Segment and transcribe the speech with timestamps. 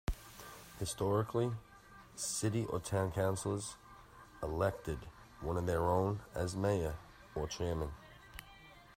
[0.79, 1.51] Historically,
[2.15, 3.75] city or town councillors
[4.41, 4.97] elected
[5.41, 6.95] one of their own as mayor,
[7.35, 7.91] or chairman.